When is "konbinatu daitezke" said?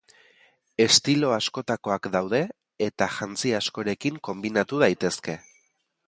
4.29-5.37